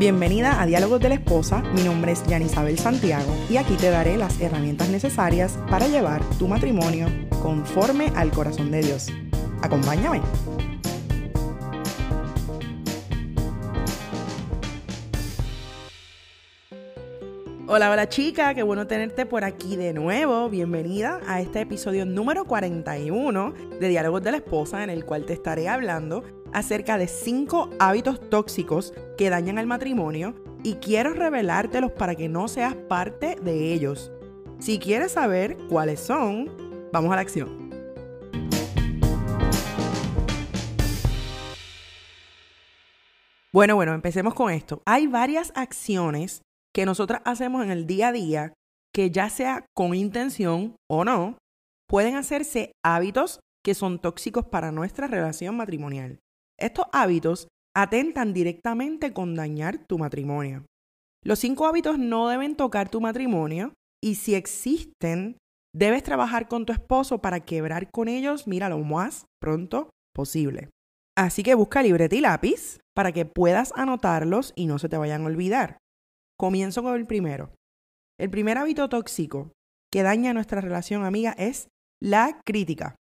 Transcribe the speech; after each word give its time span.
Bienvenida 0.00 0.62
a 0.62 0.64
Diálogos 0.64 0.98
de 0.98 1.10
la 1.10 1.16
Esposa, 1.16 1.62
mi 1.74 1.82
nombre 1.82 2.12
es 2.12 2.26
Yanisabel 2.26 2.78
Santiago 2.78 3.36
y 3.50 3.58
aquí 3.58 3.74
te 3.74 3.90
daré 3.90 4.16
las 4.16 4.40
herramientas 4.40 4.88
necesarias 4.88 5.58
para 5.68 5.88
llevar 5.88 6.22
tu 6.38 6.48
matrimonio 6.48 7.06
conforme 7.42 8.10
al 8.16 8.30
corazón 8.30 8.70
de 8.70 8.80
Dios. 8.80 9.08
Acompáñame. 9.60 10.22
Hola, 17.66 17.90
hola 17.90 18.08
chica, 18.08 18.54
qué 18.54 18.62
bueno 18.62 18.86
tenerte 18.86 19.26
por 19.26 19.44
aquí 19.44 19.76
de 19.76 19.92
nuevo. 19.92 20.48
Bienvenida 20.48 21.20
a 21.28 21.42
este 21.42 21.60
episodio 21.60 22.06
número 22.06 22.46
41 22.46 23.52
de 23.78 23.88
Diálogos 23.88 24.22
de 24.22 24.30
la 24.30 24.38
Esposa 24.38 24.82
en 24.82 24.88
el 24.88 25.04
cual 25.04 25.26
te 25.26 25.34
estaré 25.34 25.68
hablando 25.68 26.24
acerca 26.52 26.98
de 26.98 27.08
5 27.08 27.70
hábitos 27.78 28.28
tóxicos 28.30 28.92
que 29.16 29.30
dañan 29.30 29.58
al 29.58 29.66
matrimonio 29.66 30.34
y 30.62 30.74
quiero 30.74 31.14
revelártelos 31.14 31.92
para 31.92 32.14
que 32.14 32.28
no 32.28 32.48
seas 32.48 32.74
parte 32.74 33.36
de 33.42 33.72
ellos. 33.72 34.12
Si 34.58 34.78
quieres 34.78 35.12
saber 35.12 35.56
cuáles 35.68 36.00
son, 36.00 36.50
vamos 36.92 37.12
a 37.12 37.16
la 37.16 37.22
acción. 37.22 37.70
Bueno, 43.52 43.74
bueno, 43.74 43.94
empecemos 43.94 44.34
con 44.34 44.52
esto. 44.52 44.80
Hay 44.86 45.08
varias 45.08 45.52
acciones 45.56 46.42
que 46.72 46.86
nosotras 46.86 47.20
hacemos 47.24 47.64
en 47.64 47.70
el 47.70 47.86
día 47.86 48.08
a 48.08 48.12
día 48.12 48.52
que 48.92 49.10
ya 49.10 49.28
sea 49.30 49.66
con 49.74 49.94
intención 49.94 50.76
o 50.88 51.04
no, 51.04 51.38
pueden 51.88 52.16
hacerse 52.16 52.72
hábitos 52.84 53.40
que 53.64 53.74
son 53.74 53.98
tóxicos 53.98 54.46
para 54.46 54.72
nuestra 54.72 55.06
relación 55.06 55.56
matrimonial. 55.56 56.20
Estos 56.60 56.86
hábitos 56.92 57.48
atentan 57.74 58.32
directamente 58.32 59.12
con 59.12 59.34
dañar 59.34 59.78
tu 59.86 59.98
matrimonio. 59.98 60.66
Los 61.24 61.38
cinco 61.38 61.66
hábitos 61.66 61.98
no 61.98 62.28
deben 62.28 62.56
tocar 62.56 62.90
tu 62.90 63.00
matrimonio 63.00 63.72
y 64.02 64.16
si 64.16 64.34
existen, 64.34 65.38
debes 65.74 66.02
trabajar 66.02 66.48
con 66.48 66.66
tu 66.66 66.72
esposo 66.72 67.18
para 67.20 67.40
quebrar 67.40 67.90
con 67.90 68.08
ellos, 68.08 68.46
mira, 68.46 68.68
lo 68.68 68.78
más 68.78 69.26
pronto 69.40 69.90
posible. 70.14 70.70
Así 71.16 71.42
que 71.42 71.54
busca 71.54 71.82
libreta 71.82 72.16
y 72.16 72.20
lápiz 72.20 72.78
para 72.94 73.12
que 73.12 73.26
puedas 73.26 73.72
anotarlos 73.76 74.52
y 74.56 74.66
no 74.66 74.78
se 74.78 74.88
te 74.88 74.96
vayan 74.96 75.22
a 75.22 75.26
olvidar. 75.26 75.78
Comienzo 76.38 76.82
con 76.82 76.94
el 76.94 77.06
primero. 77.06 77.50
El 78.18 78.30
primer 78.30 78.58
hábito 78.58 78.88
tóxico 78.88 79.52
que 79.92 80.02
daña 80.02 80.32
nuestra 80.32 80.60
relación 80.60 81.04
amiga 81.04 81.32
es 81.32 81.68
la 82.00 82.40
crítica. 82.44 82.96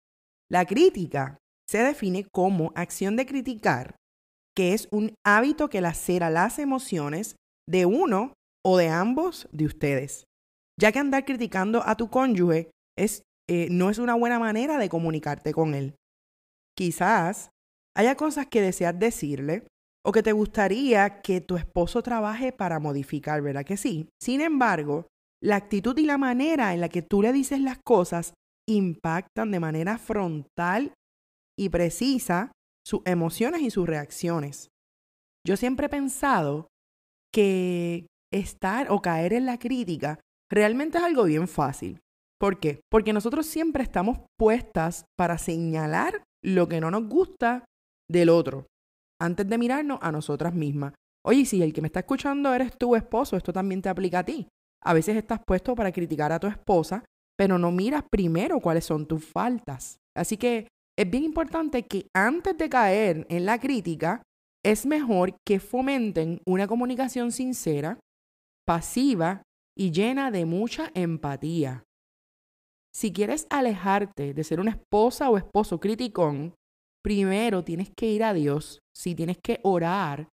La 0.51 0.67
crítica 0.67 1.39
se 1.69 1.79
define 1.79 2.25
como 2.25 2.73
acción 2.75 3.17
de 3.17 3.27
criticar, 3.27 3.97
que 4.57 4.73
es 4.73 4.89
un 4.91 5.15
hábito 5.25 5.69
que 5.69 5.81
lacera 5.81 6.31
las 6.31 6.59
emociones 6.59 7.37
de 7.69 7.87
uno 7.87 8.35
o 8.65 8.77
de 8.77 8.89
ambos 8.89 9.49
de 9.53 9.67
ustedes, 9.67 10.25
ya 10.79 10.93
que 10.93 10.99
andar 10.99 11.25
criticando 11.25 11.83
a 11.87 11.97
tu 11.97 12.09
cónyuge 12.09 12.71
es, 12.97 13.23
eh, 13.49 13.69
no 13.71 13.91
es 13.91 13.99
una 13.99 14.15
buena 14.15 14.39
manera 14.39 14.79
de 14.79 14.89
comunicarte 14.89 15.53
con 15.53 15.75
él. 15.75 15.95
Quizás 16.77 17.51
haya 17.97 18.17
cosas 18.17 18.47
que 18.47 18.61
deseas 18.61 18.99
decirle 18.99 19.67
o 20.05 20.13
que 20.13 20.23
te 20.23 20.33
gustaría 20.33 21.23
que 21.23 21.41
tu 21.41 21.57
esposo 21.57 22.03
trabaje 22.03 22.53
para 22.53 22.79
modificar, 22.79 23.41
¿verdad 23.41 23.65
que 23.65 23.77
sí? 23.77 24.09
Sin 24.21 24.41
embargo, 24.41 25.07
la 25.43 25.57
actitud 25.57 25.97
y 25.99 26.05
la 26.05 26.19
manera 26.19 26.75
en 26.75 26.81
la 26.81 26.89
que 26.89 27.03
tú 27.03 27.23
le 27.23 27.33
dices 27.33 27.61
las 27.61 27.79
cosas 27.85 28.35
impactan 28.69 29.51
de 29.51 29.61
manera 29.61 29.99
frontal 29.99 30.93
y 31.59 31.69
precisa 31.69 32.53
sus 32.87 33.01
emociones 33.05 33.63
y 33.63 33.71
sus 33.71 33.87
reacciones. 33.87 34.69
Yo 35.47 35.57
siempre 35.57 35.87
he 35.87 35.91
pensado 35.91 36.69
que 37.33 38.07
estar 38.33 38.91
o 38.91 39.03
caer 39.03 39.33
en 39.33 39.47
la 39.47 39.59
crítica 39.59 40.21
realmente 40.51 40.99
es 40.99 41.05
algo 41.05 41.25
bien 41.25 41.49
fácil. 41.49 42.01
¿Por 42.39 42.61
qué? 42.61 42.81
Porque 42.91 43.13
nosotros 43.13 43.47
siempre 43.47 43.83
estamos 43.83 44.19
puestas 44.39 45.07
para 45.17 45.39
señalar 45.39 46.23
lo 46.43 46.69
que 46.69 46.81
no 46.81 46.91
nos 46.91 47.09
gusta 47.09 47.65
del 48.11 48.29
otro, 48.29 48.67
antes 49.21 49.49
de 49.49 49.59
mirarnos 49.59 49.99
a 50.03 50.13
nosotras 50.13 50.55
mismas. 50.55 50.93
Oye, 51.25 51.47
si 51.47 51.63
el 51.63 51.73
que 51.73 51.81
me 51.81 51.87
está 51.87 52.01
escuchando 52.01 52.53
eres 52.53 52.77
tu 52.77 52.97
esposo, 52.97 53.37
esto 53.37 53.53
también 53.53 53.81
te 53.81 53.89
aplica 53.89 54.19
a 54.21 54.25
ti. 54.25 54.47
A 54.85 54.93
veces 54.93 55.17
estás 55.17 55.41
puesto 55.47 55.75
para 55.75 55.93
criticar 55.93 56.33
a 56.33 56.39
tu 56.39 56.47
esposa, 56.47 57.05
pero 57.37 57.59
no 57.59 57.73
miras 57.73 58.05
primero 58.11 58.61
cuáles 58.61 58.85
son 58.85 59.07
tus 59.07 59.25
faltas. 59.25 59.97
Así 60.15 60.37
que 60.37 60.69
es 60.97 61.11
bien 61.11 61.25
importante 61.25 61.87
que 61.87 62.07
antes 62.15 62.57
de 62.57 62.69
caer 62.69 63.27
en 63.29 63.47
la 63.47 63.59
crítica, 63.59 64.23
es 64.65 64.87
mejor 64.87 65.37
que 65.47 65.61
fomenten 65.61 66.41
una 66.47 66.67
comunicación 66.67 67.33
sincera, 67.33 67.99
pasiva 68.67 69.43
y 69.77 69.91
llena 69.91 70.31
de 70.31 70.47
mucha 70.47 70.91
empatía. 70.95 71.85
Si 72.95 73.13
quieres 73.13 73.47
alejarte 73.51 74.33
de 74.33 74.45
ser 74.45 74.61
una 74.61 74.71
esposa 74.71 75.29
o 75.29 75.37
esposo 75.37 75.81
criticón, 75.81 76.55
primero 77.03 77.65
tienes 77.65 77.91
que 77.95 78.07
ir 78.07 78.25
a 78.25 78.33
Dios, 78.33 78.79
si 78.97 79.15
tienes 79.15 79.37
que 79.43 79.61
orar 79.65 80.29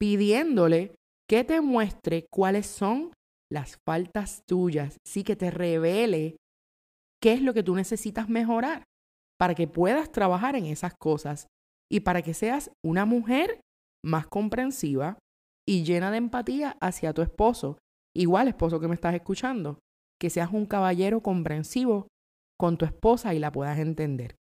pidiéndole 0.00 0.96
que 1.28 1.44
te 1.44 1.60
muestre 1.60 2.26
cuáles 2.32 2.66
son 2.66 3.12
las 3.52 3.78
faltas 3.86 4.42
tuyas, 4.48 4.96
sí 5.06 5.22
que 5.22 5.36
te 5.36 5.50
revele 5.50 6.36
qué 7.22 7.34
es 7.34 7.42
lo 7.42 7.54
que 7.54 7.62
tú 7.62 7.76
necesitas 7.76 8.28
mejorar 8.28 8.82
para 9.38 9.54
que 9.54 9.68
puedas 9.68 10.10
trabajar 10.10 10.56
en 10.56 10.66
esas 10.66 10.94
cosas 10.94 11.46
y 11.90 12.00
para 12.00 12.22
que 12.22 12.34
seas 12.34 12.70
una 12.84 13.04
mujer 13.04 13.60
más 14.04 14.26
comprensiva 14.26 15.18
y 15.68 15.84
llena 15.84 16.10
de 16.10 16.18
empatía 16.18 16.76
hacia 16.80 17.12
tu 17.12 17.22
esposo. 17.22 17.78
Igual, 18.14 18.48
esposo 18.48 18.80
que 18.80 18.88
me 18.88 18.94
estás 18.94 19.14
escuchando, 19.14 19.78
que 20.20 20.30
seas 20.30 20.52
un 20.52 20.66
caballero 20.66 21.22
comprensivo 21.22 22.08
con 22.58 22.78
tu 22.78 22.84
esposa 22.84 23.34
y 23.34 23.38
la 23.38 23.52
puedas 23.52 23.78
entender. 23.78 24.36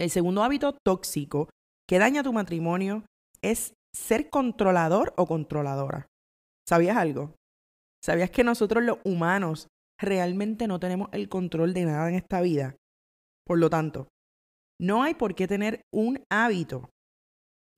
El 0.00 0.10
segundo 0.10 0.42
hábito 0.42 0.76
tóxico 0.84 1.48
que 1.88 1.98
daña 1.98 2.22
tu 2.22 2.32
matrimonio 2.32 3.04
es 3.42 3.74
ser 3.94 4.30
controlador 4.30 5.12
o 5.16 5.26
controladora. 5.26 6.08
¿Sabías 6.66 6.96
algo? 6.96 7.34
¿Sabías 8.02 8.30
que 8.30 8.44
nosotros 8.44 8.82
los 8.82 8.98
humanos 9.04 9.68
realmente 10.00 10.66
no 10.66 10.80
tenemos 10.80 11.08
el 11.12 11.28
control 11.28 11.74
de 11.74 11.84
nada 11.84 12.08
en 12.08 12.16
esta 12.16 12.40
vida? 12.40 12.76
Por 13.46 13.58
lo 13.58 13.70
tanto, 13.70 14.08
no 14.80 15.02
hay 15.02 15.14
por 15.14 15.34
qué 15.34 15.46
tener 15.46 15.82
un 15.92 16.24
hábito 16.30 16.90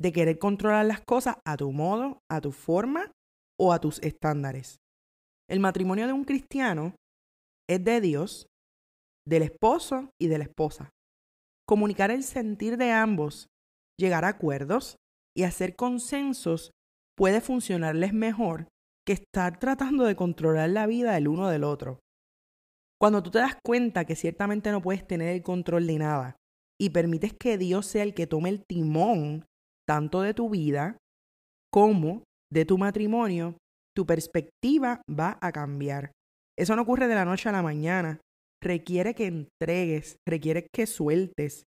de 0.00 0.12
querer 0.12 0.38
controlar 0.38 0.86
las 0.86 1.00
cosas 1.00 1.36
a 1.44 1.56
tu 1.56 1.72
modo, 1.72 2.20
a 2.30 2.40
tu 2.40 2.52
forma 2.52 3.12
o 3.58 3.72
a 3.72 3.80
tus 3.80 3.98
estándares. 4.02 4.76
El 5.48 5.60
matrimonio 5.60 6.06
de 6.06 6.12
un 6.12 6.24
cristiano 6.24 6.94
es 7.68 7.82
de 7.84 8.00
Dios, 8.00 8.46
del 9.26 9.42
esposo 9.42 10.10
y 10.20 10.28
de 10.28 10.38
la 10.38 10.44
esposa. 10.44 10.90
Comunicar 11.66 12.10
el 12.10 12.22
sentir 12.22 12.76
de 12.76 12.92
ambos, 12.92 13.48
llegar 13.98 14.24
a 14.24 14.28
acuerdos 14.28 14.96
y 15.36 15.42
hacer 15.42 15.74
consensos 15.74 16.70
puede 17.16 17.40
funcionarles 17.40 18.12
mejor 18.12 18.68
que 19.06 19.14
estar 19.14 19.58
tratando 19.58 20.04
de 20.04 20.16
controlar 20.16 20.70
la 20.70 20.86
vida 20.86 21.12
del 21.14 21.28
uno 21.28 21.48
del 21.48 21.64
otro. 21.64 22.00
Cuando 23.00 23.22
tú 23.22 23.30
te 23.30 23.38
das 23.38 23.56
cuenta 23.64 24.04
que 24.04 24.16
ciertamente 24.16 24.70
no 24.70 24.80
puedes 24.80 25.06
tener 25.06 25.28
el 25.34 25.42
control 25.42 25.86
de 25.86 25.98
nada 25.98 26.36
y 26.80 26.90
permites 26.90 27.34
que 27.34 27.58
Dios 27.58 27.86
sea 27.86 28.02
el 28.02 28.14
que 28.14 28.26
tome 28.26 28.48
el 28.48 28.64
timón 28.64 29.44
tanto 29.86 30.22
de 30.22 30.34
tu 30.34 30.50
vida 30.50 30.96
como 31.72 32.24
de 32.50 32.64
tu 32.64 32.78
matrimonio, 32.78 33.56
tu 33.94 34.06
perspectiva 34.06 35.02
va 35.08 35.38
a 35.40 35.52
cambiar. 35.52 36.12
Eso 36.58 36.74
no 36.74 36.82
ocurre 36.82 37.06
de 37.06 37.14
la 37.14 37.24
noche 37.24 37.48
a 37.48 37.52
la 37.52 37.62
mañana. 37.62 38.20
Requiere 38.62 39.14
que 39.14 39.26
entregues, 39.26 40.16
requiere 40.26 40.66
que 40.72 40.86
sueltes. 40.86 41.64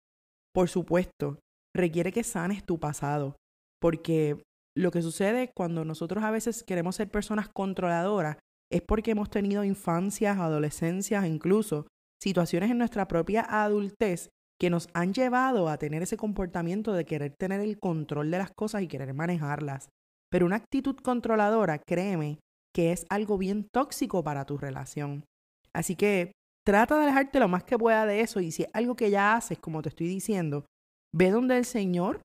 Por 0.54 0.70
supuesto, 0.70 1.40
requiere 1.76 2.12
que 2.12 2.24
sanes 2.24 2.64
tu 2.66 2.80
pasado. 2.80 3.36
Porque 3.82 4.42
lo 4.76 4.92
que 4.92 5.02
sucede 5.02 5.52
cuando 5.56 5.84
nosotros 5.84 6.24
a 6.24 6.32
veces 6.32 6.64
queremos 6.64 6.96
ser 6.96 7.10
personas 7.10 7.50
controladoras 7.50 8.38
es 8.72 8.82
porque 8.82 9.12
hemos 9.12 9.30
tenido 9.30 9.64
infancias, 9.64 10.38
adolescencias, 10.38 11.26
incluso 11.26 11.88
situaciones 12.22 12.72
en 12.72 12.78
nuestra 12.78 13.08
propia 13.08 13.46
adultez 13.48 14.30
que 14.60 14.70
nos 14.70 14.90
han 14.94 15.14
llevado 15.14 15.70
a 15.70 15.78
tener 15.78 16.02
ese 16.02 16.18
comportamiento 16.18 16.94
de 16.94 17.06
querer 17.06 17.36
tener 17.38 17.62
el 17.62 17.80
control 17.80 18.32
de 18.32 18.40
las 18.40 18.52
cosas 18.52 18.82
y 18.82 18.88
querer 18.88 19.14
manejarlas. 19.14 19.90
Pero 20.32 20.46
una 20.46 20.56
actitud 20.56 20.96
controladora, 20.98 21.80
créeme, 21.80 22.40
que 22.74 22.92
es 22.92 23.06
algo 23.10 23.38
bien 23.38 23.68
tóxico 23.72 24.24
para 24.24 24.46
tu 24.46 24.58
relación. 24.58 25.24
Así 25.74 25.96
que 25.96 26.32
trata 26.66 26.98
de 26.98 27.04
alejarte 27.04 27.40
lo 27.40 27.48
más 27.48 27.64
que 27.64 27.78
pueda 27.78 28.06
de 28.06 28.22
eso 28.22 28.40
y 28.40 28.52
si 28.52 28.64
es 28.64 28.70
algo 28.74 28.96
que 28.96 29.12
ya 29.12 29.36
haces, 29.36 29.60
como 29.60 29.82
te 29.82 29.90
estoy 29.90 30.08
diciendo, 30.08 30.66
ve 31.14 31.30
donde 31.30 31.58
el 31.58 31.66
Señor. 31.66 32.22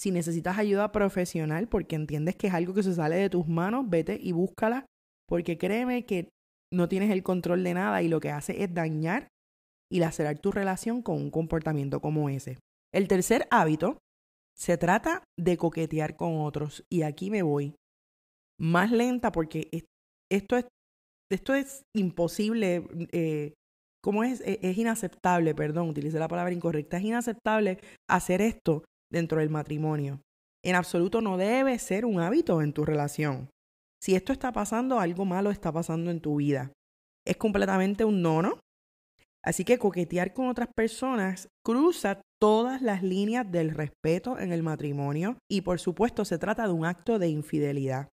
Si 0.00 0.10
necesitas 0.10 0.58
ayuda 0.58 0.90
profesional 0.90 1.68
porque 1.68 1.96
entiendes 1.96 2.36
que 2.36 2.48
es 2.48 2.54
algo 2.54 2.74
que 2.74 2.82
se 2.82 2.94
sale 2.94 3.16
de 3.16 3.30
tus 3.30 3.46
manos, 3.46 3.88
vete 3.88 4.18
y 4.20 4.32
búscala 4.32 4.86
porque 5.26 5.58
créeme 5.58 6.04
que 6.04 6.28
no 6.72 6.88
tienes 6.88 7.10
el 7.10 7.22
control 7.22 7.62
de 7.62 7.74
nada 7.74 8.02
y 8.02 8.08
lo 8.08 8.20
que 8.20 8.30
hace 8.30 8.62
es 8.62 8.74
dañar 8.74 9.28
y 9.90 10.00
lacerar 10.00 10.38
tu 10.38 10.50
relación 10.50 11.02
con 11.02 11.16
un 11.16 11.30
comportamiento 11.30 12.00
como 12.00 12.28
ese. 12.28 12.58
El 12.92 13.08
tercer 13.08 13.46
hábito 13.50 13.98
se 14.56 14.76
trata 14.78 15.24
de 15.38 15.56
coquetear 15.56 16.16
con 16.16 16.38
otros 16.38 16.84
y 16.90 17.02
aquí 17.02 17.30
me 17.30 17.42
voy. 17.42 17.74
más 18.60 18.92
lenta 18.92 19.32
porque 19.32 19.68
esto 20.30 20.56
es, 20.56 20.66
esto 21.30 21.54
es 21.54 21.82
imposible, 21.94 22.86
eh, 23.12 23.54
¿cómo 24.00 24.22
es? 24.22 24.40
E, 24.42 24.60
es 24.62 24.78
inaceptable, 24.78 25.54
perdón, 25.56 25.88
utilicé 25.88 26.20
la 26.20 26.28
palabra 26.28 26.52
incorrecta, 26.52 26.98
es 26.98 27.04
inaceptable 27.04 27.80
hacer 28.08 28.40
esto 28.40 28.84
dentro 29.12 29.40
del 29.40 29.50
matrimonio. 29.50 30.20
En 30.64 30.76
absoluto 30.76 31.20
no 31.20 31.36
debe 31.36 31.78
ser 31.78 32.04
un 32.04 32.20
hábito 32.20 32.62
en 32.62 32.72
tu 32.72 32.84
relación. 32.84 33.48
Si 34.04 34.14
esto 34.14 34.34
está 34.34 34.52
pasando, 34.52 35.00
algo 35.00 35.24
malo 35.24 35.50
está 35.50 35.72
pasando 35.72 36.10
en 36.10 36.20
tu 36.20 36.36
vida. 36.36 36.74
Es 37.26 37.38
completamente 37.38 38.04
un 38.04 38.20
nono. 38.20 38.60
Así 39.42 39.64
que 39.64 39.78
coquetear 39.78 40.34
con 40.34 40.48
otras 40.48 40.68
personas 40.76 41.48
cruza 41.64 42.20
todas 42.38 42.82
las 42.82 43.02
líneas 43.02 43.50
del 43.50 43.70
respeto 43.70 44.38
en 44.38 44.52
el 44.52 44.62
matrimonio 44.62 45.38
y 45.50 45.62
por 45.62 45.80
supuesto 45.80 46.26
se 46.26 46.36
trata 46.36 46.66
de 46.66 46.74
un 46.74 46.84
acto 46.84 47.18
de 47.18 47.28
infidelidad. 47.28 48.08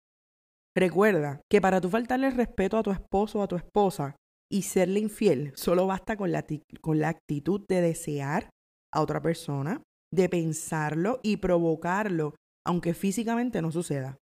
Recuerda 0.75 1.39
que 1.49 1.61
para 1.61 1.79
tú 1.79 1.89
faltarle 1.89 2.31
respeto 2.31 2.77
a 2.77 2.83
tu 2.83 2.91
esposo 2.91 3.39
o 3.39 3.43
a 3.43 3.47
tu 3.47 3.55
esposa 3.55 4.17
y 4.51 4.63
serle 4.63 4.99
infiel, 4.99 5.53
solo 5.55 5.87
basta 5.87 6.17
con 6.17 6.33
la, 6.33 6.45
con 6.81 6.99
la 6.99 7.07
actitud 7.07 7.65
de 7.65 7.79
desear 7.79 8.49
a 8.93 9.01
otra 9.01 9.21
persona, 9.21 9.81
de 10.13 10.27
pensarlo 10.27 11.21
y 11.23 11.37
provocarlo, 11.37 12.35
aunque 12.65 12.93
físicamente 12.93 13.61
no 13.61 13.71
suceda. 13.71 14.17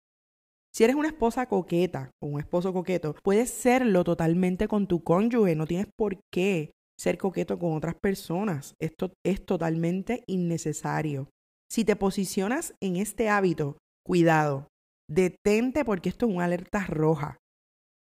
Si 0.73 0.85
eres 0.85 0.95
una 0.95 1.09
esposa 1.09 1.47
coqueta 1.47 2.11
o 2.21 2.27
un 2.27 2.39
esposo 2.39 2.71
coqueto, 2.71 3.15
puedes 3.23 3.49
serlo 3.49 4.05
totalmente 4.05 4.69
con 4.69 4.87
tu 4.87 5.03
cónyuge, 5.03 5.55
no 5.55 5.67
tienes 5.67 5.87
por 5.97 6.19
qué 6.31 6.71
ser 6.97 7.17
coqueto 7.17 7.59
con 7.59 7.73
otras 7.73 7.95
personas. 7.95 8.75
Esto 8.79 9.11
es 9.25 9.45
totalmente 9.45 10.23
innecesario. 10.27 11.29
Si 11.69 11.83
te 11.83 11.95
posicionas 11.97 12.73
en 12.81 12.95
este 12.95 13.27
hábito, 13.27 13.77
cuidado, 14.05 14.67
detente 15.09 15.83
porque 15.83 16.09
esto 16.09 16.25
es 16.25 16.33
una 16.33 16.45
alerta 16.45 16.85
roja. 16.87 17.37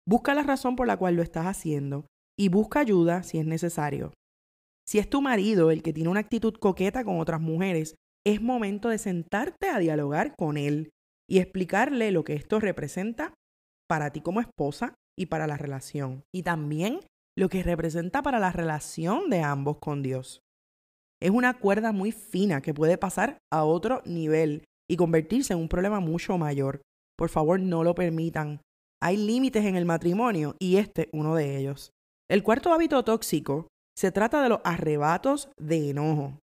Busca 0.08 0.34
la 0.34 0.42
razón 0.42 0.74
por 0.74 0.88
la 0.88 0.96
cual 0.96 1.14
lo 1.14 1.22
estás 1.22 1.46
haciendo 1.46 2.06
y 2.38 2.48
busca 2.48 2.80
ayuda 2.80 3.22
si 3.22 3.38
es 3.38 3.46
necesario. 3.46 4.12
Si 4.88 4.98
es 4.98 5.08
tu 5.08 5.20
marido 5.20 5.70
el 5.70 5.82
que 5.82 5.92
tiene 5.92 6.10
una 6.10 6.20
actitud 6.20 6.54
coqueta 6.54 7.04
con 7.04 7.20
otras 7.20 7.40
mujeres, 7.40 7.94
es 8.24 8.40
momento 8.40 8.88
de 8.88 8.98
sentarte 8.98 9.68
a 9.68 9.78
dialogar 9.78 10.34
con 10.36 10.56
él 10.56 10.90
y 11.28 11.38
explicarle 11.38 12.10
lo 12.10 12.24
que 12.24 12.34
esto 12.34 12.60
representa 12.60 13.34
para 13.88 14.10
ti 14.10 14.20
como 14.20 14.40
esposa 14.40 14.94
y 15.18 15.26
para 15.26 15.46
la 15.46 15.56
relación. 15.56 16.22
Y 16.34 16.42
también 16.42 17.00
lo 17.36 17.48
que 17.48 17.62
representa 17.62 18.22
para 18.22 18.38
la 18.38 18.52
relación 18.52 19.30
de 19.30 19.42
ambos 19.42 19.78
con 19.78 20.02
Dios. 20.02 20.40
Es 21.20 21.30
una 21.30 21.58
cuerda 21.58 21.92
muy 21.92 22.12
fina 22.12 22.60
que 22.60 22.74
puede 22.74 22.98
pasar 22.98 23.38
a 23.52 23.64
otro 23.64 24.02
nivel 24.04 24.64
y 24.88 24.96
convertirse 24.96 25.52
en 25.52 25.60
un 25.60 25.68
problema 25.68 26.00
mucho 26.00 26.36
mayor. 26.38 26.82
Por 27.16 27.30
favor, 27.30 27.58
no 27.58 27.82
lo 27.84 27.94
permitan. 27.94 28.60
Hay 29.02 29.16
límites 29.16 29.64
en 29.64 29.76
el 29.76 29.84
matrimonio 29.84 30.56
y 30.58 30.76
este 30.76 31.08
uno 31.12 31.34
de 31.34 31.56
ellos. 31.56 31.90
El 32.30 32.42
cuarto 32.42 32.72
hábito 32.72 33.02
tóxico 33.04 33.68
se 33.96 34.12
trata 34.12 34.42
de 34.42 34.50
los 34.50 34.60
arrebatos 34.64 35.48
de 35.58 35.90
enojo. 35.90 36.38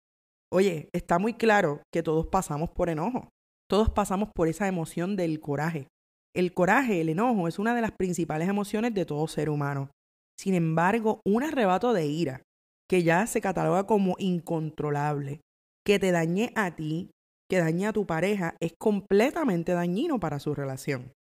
Oye, 0.54 0.90
está 0.94 1.20
muy 1.20 1.34
claro 1.34 1.82
que 1.94 2.04
todos 2.04 2.28
pasamos 2.28 2.70
por 2.70 2.90
enojo. 2.90 3.30
Todos 3.72 3.90
pasamos 3.90 4.28
por 4.36 4.50
esa 4.50 4.68
emoción 4.68 5.16
del 5.16 5.40
coraje. 5.40 5.88
El 6.36 6.54
coraje, 6.54 7.00
el 7.00 7.08
enojo, 7.08 7.48
es 7.48 7.58
una 7.58 7.74
de 7.74 7.80
las 7.80 7.94
principales 7.94 8.50
emociones 8.50 8.94
de 8.94 9.06
todo 9.06 9.26
ser 9.30 9.50
humano. 9.50 9.92
Sin 10.38 10.56
embargo, 10.56 11.22
un 11.26 11.42
arrebato 11.42 11.94
de 11.94 12.06
ira, 12.06 12.42
que 12.90 13.04
ya 13.04 13.26
se 13.28 13.40
cataloga 13.40 13.88
como 13.88 14.18
incontrolable, 14.20 15.40
que 15.86 16.00
te 16.00 16.12
dañe 16.12 16.52
a 16.58 16.76
ti, 16.76 17.12
que 17.50 17.60
dañe 17.60 17.88
a 17.88 17.94
tu 17.94 18.06
pareja, 18.06 18.58
es 18.60 18.74
completamente 18.78 19.72
dañino 19.72 20.20
para 20.20 20.42
su 20.42 20.54
relación. 20.54 21.14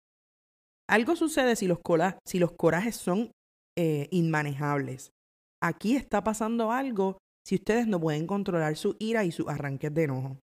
Algo 0.90 1.16
sucede 1.16 1.56
si 1.56 1.68
los, 1.70 1.80
corajes 1.80 2.98
son 2.98 3.32
eh, 3.78 4.10
inmanejables. 4.12 5.12
Aquí 5.64 5.96
está 5.96 6.22
pasando 6.22 6.74
algo 6.74 7.18
si 7.48 7.56
ustedes 7.56 7.88
no 7.88 7.98
pueden 8.02 8.28
controlar 8.28 8.76
su 8.76 8.98
ira 9.00 9.24
y 9.24 9.32
sus 9.32 9.48
arranques 9.48 9.94
de 9.94 10.04
enojo. 10.04 10.38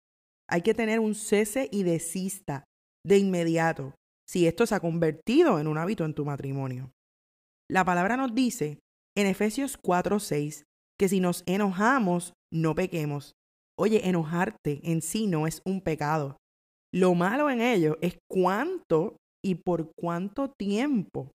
Hay 0.51 0.63
que 0.63 0.75
tener 0.75 1.01
un 1.01 1.15
cese 1.15 1.69
y 1.71 1.83
desista 1.83 2.65
de 3.07 3.19
inmediato 3.19 3.95
si 4.29 4.47
esto 4.47 4.67
se 4.67 4.75
ha 4.75 4.81
convertido 4.81 5.59
en 5.59 5.67
un 5.67 5.79
hábito 5.79 6.05
en 6.05 6.15
tu 6.15 6.25
matrimonio. 6.25 6.91
La 7.71 7.85
palabra 7.85 8.17
nos 8.17 8.35
dice 8.35 8.79
en 9.17 9.27
Efesios 9.27 9.77
4:6 9.77 10.65
que 10.99 11.09
si 11.09 11.21
nos 11.21 11.43
enojamos, 11.47 12.33
no 12.53 12.75
pequemos. 12.75 13.33
Oye, 13.79 14.09
enojarte 14.09 14.81
en 14.83 15.03
sí 15.03 15.27
no 15.27 15.47
es 15.47 15.63
un 15.65 15.81
pecado. 15.81 16.37
Lo 16.93 17.15
malo 17.15 17.51
en 17.51 17.61
ello 17.61 17.99
es 18.01 18.19
cuánto 18.29 19.17
y 19.45 19.57
por 19.57 19.93
cuánto 19.97 20.51
tiempo, 20.59 21.31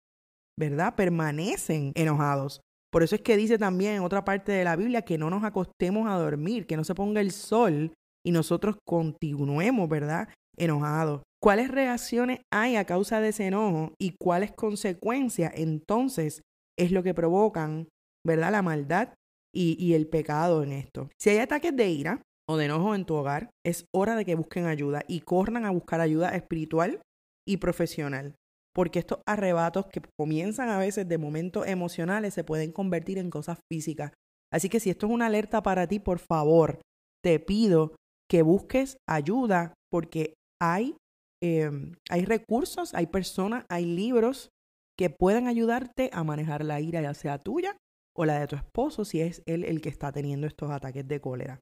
¿verdad? 0.59 0.95
Permanecen 0.95 1.93
enojados. 1.95 2.61
Por 2.93 3.03
eso 3.03 3.15
es 3.15 3.21
que 3.21 3.37
dice 3.37 3.59
también 3.59 3.97
en 3.97 4.03
otra 4.03 4.25
parte 4.25 4.53
de 4.53 4.65
la 4.65 4.77
Biblia 4.77 5.03
que 5.03 5.19
no 5.19 5.31
nos 5.31 5.45
acostemos 5.45 6.09
a 6.09 6.15
dormir, 6.15 6.67
que 6.67 6.77
no 6.77 6.85
se 6.85 6.95
ponga 6.95 7.21
el 7.21 7.33
sol 7.33 7.93
y 8.25 8.33
nosotros 8.33 8.77
continuemos, 8.87 9.89
¿verdad? 9.89 10.29
Enojados. 10.57 11.23
¿Cuáles 11.43 11.71
reacciones 11.71 12.41
hay 12.53 12.77
a 12.77 12.85
causa 12.85 13.21
de 13.21 13.29
ese 13.29 13.47
enojo 13.47 13.95
y 13.99 14.15
cuáles 14.21 14.53
consecuencias 14.53 15.53
entonces 15.55 16.43
es 16.79 16.93
lo 16.93 17.03
que 17.03 17.15
provocan, 17.15 17.89
¿verdad? 18.27 18.53
La 18.53 18.63
maldad 18.63 19.15
y, 19.55 19.95
el 19.95 20.07
pecado 20.09 20.63
en 20.63 20.73
esto. 20.73 21.09
Si 21.19 21.31
hay 21.31 21.39
ataques 21.39 21.75
de 21.75 21.89
ira 21.89 22.23
o 22.49 22.57
de 22.57 22.67
enojo 22.67 22.95
en 22.95 23.05
tu 23.05 23.15
hogar, 23.15 23.51
es 23.65 23.87
hora 23.95 24.17
de 24.17 24.25
que 24.25 24.35
busquen 24.35 24.67
ayuda 24.67 25.03
y 25.09 25.21
corran 25.21 25.65
a 25.65 25.71
buscar 25.71 26.01
ayuda 26.01 26.37
espiritual 26.37 27.01
y 27.49 27.57
profesional 27.57 28.35
porque 28.75 29.01
estos 29.01 29.21
arrebatos 29.27 29.87
que 29.87 30.01
comienzan 30.19 30.69
a 30.69 30.79
veces 30.79 31.09
de 31.09 31.19
momentos 31.19 31.67
emocionales 31.67 32.35
se 32.35 32.45
pueden 32.45 32.73
convertir 32.73 33.19
en 33.19 33.31
cosas 33.31 33.59
físicas. 33.71 34.13
Así 34.53 34.69
que 34.69 34.81
si 34.81 34.91
esto 34.91 35.07
es 35.07 35.13
una 35.13 35.27
alerta 35.27 35.63
para 35.63 35.87
ti, 35.87 35.99
por 35.99 36.19
favor, 36.19 36.81
te 37.23 37.39
pido 37.41 37.95
que 38.31 38.43
busques 38.43 38.97
ayuda 39.09 39.75
porque 39.91 40.35
hay, 40.63 40.97
em, 41.43 41.95
hay 42.09 42.25
recursos, 42.25 42.95
hay 42.95 43.07
personas, 43.07 43.65
hay 43.69 43.85
libros 43.85 44.51
que 44.97 45.11
pueden 45.11 45.49
ayudarte 45.49 46.11
a 46.13 46.23
manejar 46.23 46.65
la 46.65 46.81
ira, 46.81 47.03
ya 47.03 47.15
sea 47.15 47.39
tuya 47.39 47.77
o 48.17 48.25
la 48.25 48.39
de 48.39 48.47
tu 48.47 48.55
esposo, 48.55 49.05
si 49.05 49.21
es 49.21 49.43
él 49.47 49.65
el 49.65 49.81
que 49.81 49.89
está 49.89 50.13
teniendo 50.13 50.47
estos 50.47 50.71
ataques 50.71 51.09
de 51.09 51.21
cólera. 51.21 51.61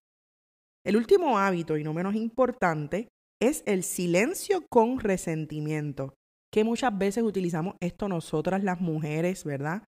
El 0.85 0.97
último 0.97 1.39
hábito, 1.39 1.77
y 1.77 1.85
no 1.85 1.95
menos 1.95 2.15
importante, 2.15 3.09
es 3.41 3.63
el 3.67 3.83
silencio 3.83 4.65
con 4.69 4.99
resentimiento 5.01 6.15
que 6.53 6.65
muchas 6.65 6.97
veces 6.97 7.23
utilizamos 7.23 7.77
esto 7.81 8.09
nosotras 8.09 8.65
las 8.65 8.81
mujeres, 8.81 9.45
¿verdad? 9.45 9.85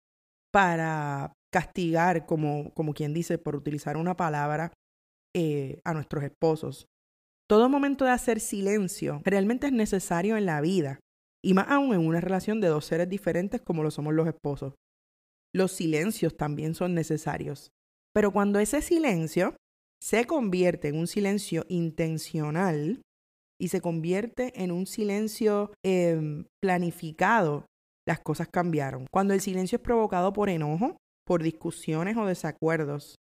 Para 0.53 1.33
castigar, 1.53 2.27
como, 2.27 2.73
como 2.75 2.93
quien 2.93 3.15
dice, 3.15 3.39
por 3.39 3.57
utilizar 3.57 3.97
una 3.97 4.17
palabra, 4.17 4.73
eh, 5.35 5.81
a 5.85 5.95
nuestros 5.95 6.25
esposos. 6.25 6.87
Todo 7.49 7.69
momento 7.69 8.05
de 8.05 8.11
hacer 8.11 8.41
silencio 8.41 9.23
realmente 9.25 9.67
es 9.67 9.73
necesario 9.73 10.37
en 10.37 10.47
la 10.47 10.61
vida, 10.61 11.01
y 11.43 11.55
más 11.55 11.67
aún 11.69 11.95
en 11.95 12.07
una 12.07 12.21
relación 12.21 12.61
de 12.61 12.69
dos 12.69 12.85
seres 12.85 13.09
diferentes 13.09 13.61
como 13.63 13.83
lo 13.83 13.91
somos 13.91 14.15
los 14.15 14.27
esposos. 14.27 14.75
Los 15.55 15.73
silencios 15.73 16.37
también 16.37 16.75
son 16.75 16.95
necesarios. 16.95 17.71
Pero 18.15 18.33
cuando 18.33 18.59
ese 18.59 18.83
silencio 18.83 19.57
se 20.03 20.27
convierte 20.27 20.89
en 20.89 20.99
un 20.99 21.07
silencio 21.07 21.65
intencional, 21.69 23.01
y 23.61 23.69
se 23.69 23.81
convierte 23.81 24.63
en 24.63 24.71
un 24.71 24.87
silencio 24.87 25.73
em, 25.85 26.47
planificado, 26.63 27.67
las 28.07 28.21
cosas 28.21 28.49
cambiaron. 28.49 29.07
Cuando 29.11 29.35
el 29.35 29.41
silencio 29.41 29.77
es 29.77 29.83
provocado 29.83 30.33
por 30.33 30.49
enojo, 30.49 30.97
por 31.27 31.43
discusiones 31.43 32.17
o 32.17 32.27
desacuerdos, 32.27 33.17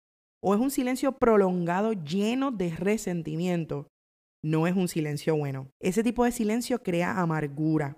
o 0.47 0.53
es 0.53 0.61
un 0.61 0.71
silencio 0.71 1.11
prolongado 1.11 1.91
lleno 1.91 2.51
de 2.51 2.69
resentimiento, 2.69 3.89
no 4.41 4.65
es 4.65 4.77
un 4.77 4.87
silencio 4.87 5.35
bueno. 5.35 5.71
Ese 5.81 6.03
tipo 6.03 6.23
de 6.23 6.31
silencio 6.31 6.81
crea 6.81 7.19
amargura 7.19 7.97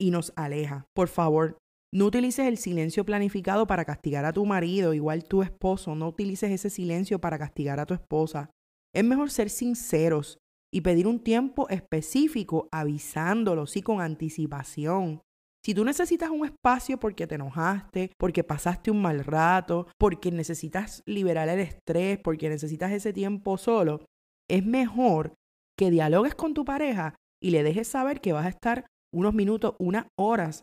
y 0.00 0.10
nos 0.10 0.32
aleja. 0.34 0.88
Por 0.96 1.06
favor, 1.06 1.58
no 1.94 2.06
utilices 2.06 2.48
el 2.48 2.58
silencio 2.58 3.04
planificado 3.04 3.68
para 3.68 3.84
castigar 3.84 4.24
a 4.24 4.32
tu 4.32 4.44
marido, 4.44 4.94
igual 4.94 5.22
tu 5.28 5.44
esposo, 5.44 5.94
no 5.94 6.08
utilices 6.08 6.50
ese 6.50 6.70
silencio 6.70 7.20
para 7.20 7.38
castigar 7.38 7.78
a 7.78 7.86
tu 7.86 7.94
esposa. 7.94 8.50
Es 8.92 9.04
mejor 9.04 9.30
ser 9.30 9.48
sinceros 9.48 10.38
y 10.74 10.80
pedir 10.80 11.06
un 11.06 11.20
tiempo 11.20 11.68
específico 11.68 12.68
avisándolo, 12.72 13.68
sí, 13.68 13.80
con 13.80 14.00
anticipación. 14.00 15.22
Si 15.66 15.74
tú 15.74 15.84
necesitas 15.84 16.30
un 16.30 16.46
espacio 16.46 16.96
porque 16.96 17.26
te 17.26 17.34
enojaste, 17.34 18.12
porque 18.20 18.44
pasaste 18.44 18.92
un 18.92 19.02
mal 19.02 19.24
rato, 19.24 19.88
porque 19.98 20.30
necesitas 20.30 21.02
liberar 21.06 21.48
el 21.48 21.58
estrés, 21.58 22.20
porque 22.22 22.48
necesitas 22.48 22.92
ese 22.92 23.12
tiempo 23.12 23.58
solo, 23.58 24.04
es 24.48 24.64
mejor 24.64 25.34
que 25.76 25.90
dialogues 25.90 26.36
con 26.36 26.54
tu 26.54 26.64
pareja 26.64 27.16
y 27.42 27.50
le 27.50 27.64
dejes 27.64 27.88
saber 27.88 28.20
que 28.20 28.32
vas 28.32 28.46
a 28.46 28.50
estar 28.50 28.86
unos 29.12 29.34
minutos, 29.34 29.74
unas 29.80 30.06
horas 30.16 30.62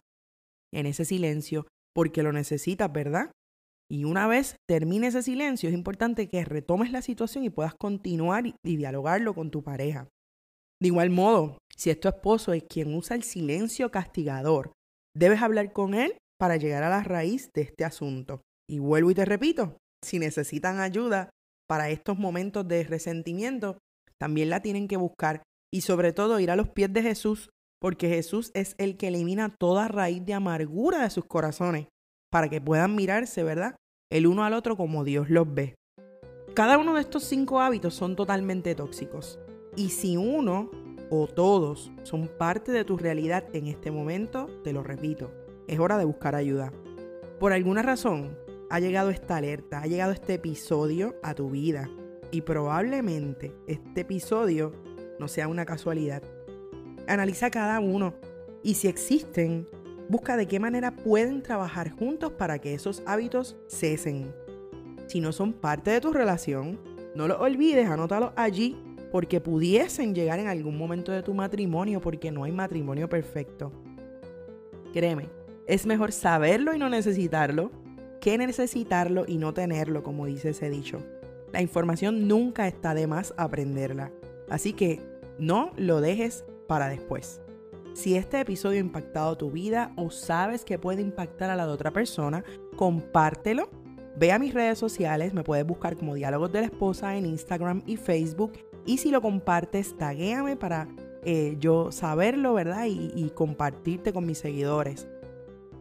en 0.74 0.86
ese 0.86 1.04
silencio, 1.04 1.68
porque 1.94 2.24
lo 2.24 2.32
necesitas, 2.32 2.90
¿verdad? 2.90 3.30
Y 3.92 4.06
una 4.06 4.26
vez 4.28 4.56
termine 4.70 5.08
ese 5.08 5.22
silencio, 5.22 5.68
es 5.68 5.76
importante 5.76 6.30
que 6.30 6.46
retomes 6.46 6.94
la 6.94 7.02
situación 7.02 7.44
y 7.44 7.50
puedas 7.50 7.76
continuar 7.76 8.48
y, 8.48 8.56
dialogarlo 8.64 9.34
con 9.34 9.52
tu 9.52 9.64
pareja. 9.64 10.08
De 10.82 10.88
igual 10.88 11.10
modo, 11.10 11.58
Si 11.76 11.90
es 11.90 12.00
tu 12.00 12.08
esposo 12.08 12.54
es 12.54 12.64
quien 12.64 12.94
usa 12.94 13.18
el 13.18 13.24
silencio 13.24 13.92
castigador, 13.92 14.72
debes 15.16 15.42
hablar 15.42 15.74
con 15.74 15.94
él 15.94 16.18
para 16.40 16.58
llegar 16.58 16.84
a 16.84 16.90
la 16.90 17.04
raíz 17.04 17.52
de 17.54 17.62
este 17.62 17.86
asunto. 17.86 18.42
Y 18.70 18.80
vuelvo 18.80 19.12
y 19.12 19.16
te 19.16 19.26
repito, 19.26 19.78
si 20.04 20.20
necesitan 20.20 20.80
ayuda 20.80 21.30
para 21.68 21.90
estos 21.90 22.18
momentos 22.18 22.68
de 22.68 22.84
resentimiento, 22.84 23.78
también 24.20 24.50
la 24.50 24.62
tienen 24.62 24.88
que 24.88 24.98
buscar 24.98 25.44
y 25.74 25.82
sobre 25.82 26.14
todo 26.14 26.40
ir 26.40 26.52
a 26.52 26.56
los 26.56 26.70
pies 26.70 26.92
de 26.94 27.02
Jesús, 27.02 27.50
porque 27.82 28.10
Jesús 28.10 28.52
es 28.54 28.76
el 28.78 28.96
que 28.98 29.08
elimina 29.08 29.50
toda 29.60 29.88
raíz 29.88 30.26
de 30.26 30.34
amargura 30.34 31.04
de 31.04 31.10
sus 31.10 31.26
corazones, 31.26 31.88
para 32.32 32.50
que 32.50 32.62
puedan 32.62 32.96
mirarse, 32.96 33.44
¿verdad? 33.44 33.76
El 34.12 34.28
uno 34.28 34.44
al 34.44 34.54
otro 34.54 34.78
como 34.78 35.04
Dios 35.04 35.30
los 35.30 35.52
ve. 35.54 35.76
Cada 36.54 36.78
uno 36.78 36.94
de 36.94 37.02
estos 37.02 37.24
cinco 37.24 37.60
hábitos 37.60 37.96
son 37.96 38.16
totalmente 38.16 38.76
tóxicos. 38.76 39.40
Y 39.76 39.90
si 39.90 40.18
uno 40.18 40.70
o 41.16 41.28
todos 41.28 41.92
son 42.02 42.28
parte 42.28 42.72
de 42.72 42.84
tu 42.84 42.98
realidad 42.98 43.44
en 43.54 43.68
este 43.68 43.92
momento, 43.92 44.48
te 44.64 44.74
lo 44.74 44.82
repito, 44.82 45.30
es 45.68 45.78
hora 45.78 46.00
de 46.00 46.06
buscar 46.06 46.34
ayuda. 46.34 46.74
Por 47.40 47.54
alguna 47.54 47.84
razón, 47.84 48.36
ha 48.72 48.80
llegado 48.80 49.12
esta 49.12 49.38
alerta, 49.38 49.84
ha 49.84 49.86
llegado 49.86 50.12
este 50.12 50.34
episodio 50.34 51.14
a 51.22 51.36
tu 51.36 51.52
vida. 51.52 51.88
Y 52.32 52.42
probablemente 52.42 53.54
este 53.68 54.02
episodio 54.02 54.72
no 55.20 55.28
sea 55.28 55.48
una 55.48 55.66
casualidad. 55.66 56.24
Analiza 57.08 57.52
cada 57.52 57.80
uno 57.80 58.16
y 58.64 58.74
si 58.74 58.88
existen, 58.88 59.68
busca 60.10 60.36
de 60.36 60.48
qué 60.48 60.60
manera 60.60 60.96
pueden 60.96 61.44
trabajar 61.44 61.92
juntos 61.92 62.32
para 62.32 62.58
que 62.58 62.74
esos 62.74 63.04
hábitos 63.06 63.56
cesen. 63.68 64.34
Si 65.06 65.22
no 65.22 65.32
son 65.32 65.54
parte 65.54 65.92
de 65.92 66.02
tu 66.02 66.12
relación, 66.12 66.80
no 67.14 67.28
los 67.28 67.40
olvides, 67.40 67.88
anótalos 67.88 68.32
allí 68.36 68.76
porque 69.14 69.40
pudiesen 69.40 70.16
llegar 70.16 70.40
en 70.40 70.48
algún 70.48 70.76
momento 70.76 71.12
de 71.12 71.22
tu 71.22 71.36
matrimonio 71.36 72.02
porque 72.02 72.32
no 72.32 72.46
hay 72.46 72.52
matrimonio 72.52 73.08
perfecto. 73.08 73.72
Créeme, 74.92 75.30
es 75.68 75.86
mejor 75.86 76.12
saberlo 76.12 76.74
y 76.74 76.80
no 76.80 76.90
necesitarlo 76.90 77.70
que 78.20 78.40
necesitarlo 78.40 79.26
y 79.28 79.38
no 79.38 79.54
tenerlo, 79.54 80.02
como 80.02 80.26
dice 80.26 80.50
ese 80.50 80.72
dicho. 80.72 80.98
La 81.52 81.62
información 81.62 82.28
nunca 82.28 82.68
está 82.68 82.96
de 82.96 83.06
más 83.06 83.36
aprenderla. 83.38 84.12
Así 84.50 84.74
que 84.74 85.00
no 85.38 85.74
lo 85.78 86.02
dejes 86.02 86.44
para 86.68 86.88
después. 86.88 87.40
Si 87.94 88.16
este 88.16 88.40
episodio 88.40 88.80
ha 88.80 88.82
impactado 88.82 89.38
tu 89.38 89.52
vida 89.52 89.94
o 89.96 90.10
sabes 90.10 90.66
que 90.66 90.80
puede 90.80 91.04
impactar 91.04 91.52
a 91.52 91.56
la 91.56 91.68
de 91.68 91.74
otra 91.74 91.92
persona, 91.92 92.44
compártelo. 92.78 93.70
Ve 94.18 94.32
a 94.32 94.40
mis 94.40 94.56
redes 94.56 94.80
sociales, 94.80 95.36
me 95.36 95.44
puedes 95.44 95.68
buscar 95.68 95.98
como 95.98 96.16
Diálogos 96.16 96.52
de 96.52 96.62
la 96.62 96.66
Esposa 96.66 97.16
en 97.16 97.28
Instagram 97.28 97.84
y 97.86 97.98
Facebook. 97.98 98.54
Y 98.86 98.98
si 98.98 99.12
lo 99.12 99.22
compartes, 99.22 99.96
taguéame 99.98 100.56
para 100.56 100.88
eh, 101.24 101.56
yo 101.60 101.92
saberlo, 101.92 102.54
¿verdad? 102.54 102.86
Y, 102.86 103.12
y 103.16 103.30
compartirte 103.30 104.12
con 104.12 104.26
mis 104.26 104.40
seguidores. 104.40 105.08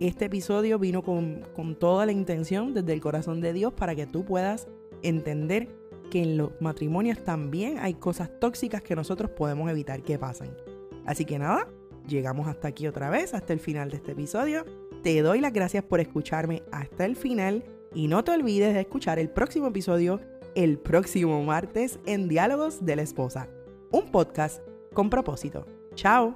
Este 0.01 0.25
episodio 0.25 0.79
vino 0.79 1.03
con, 1.03 1.43
con 1.55 1.77
toda 1.77 2.07
la 2.07 2.13
intención 2.13 2.75
desde 2.75 2.93
el 2.93 3.01
corazón 3.01 3.41
de 3.41 3.53
Dios 3.53 3.73
para 3.73 3.95
que 3.95 4.07
tú 4.07 4.25
puedas 4.25 4.69
entender 5.03 5.69
que 6.11 6.23
en 6.23 6.37
los 6.37 6.51
matrimonios 6.61 7.25
también 7.25 7.79
hay 7.79 7.95
cosas 7.95 8.31
tóxicas 8.39 8.83
que 8.83 8.95
nosotros 8.97 9.31
podemos 9.31 9.71
evitar 9.71 10.03
que 10.03 10.19
pasen. 10.19 10.57
Así 11.07 11.25
que 11.25 11.39
nada, 11.39 11.69
llegamos 12.07 12.49
hasta 12.49 12.69
aquí 12.69 12.87
otra 12.87 13.11
vez, 13.11 13.35
hasta 13.35 13.53
el 13.53 13.61
final 13.61 13.91
de 13.91 13.97
este 13.97 14.13
episodio. 14.13 14.65
Te 15.03 15.21
doy 15.23 15.41
las 15.41 15.53
gracias 15.53 15.85
por 15.85 16.01
escucharme 16.01 16.63
hasta 16.71 17.05
el 17.05 17.17
final 17.17 17.65
y 17.95 18.09
no 18.09 18.25
te 18.25 18.33
olvides 18.33 18.75
de 18.75 18.81
escuchar 18.81 19.19
el 19.19 19.31
próximo 19.31 19.69
episodio 19.69 20.21
el 20.55 20.79
próximo 20.79 21.43
martes 21.43 21.99
en 22.07 22.29
Diálogos 22.29 22.85
de 22.85 22.97
la 22.97 23.03
Esposa, 23.03 23.49
un 23.91 24.11
podcast 24.11 24.63
con 24.93 25.11
propósito. 25.11 25.67
Chao. 25.95 26.35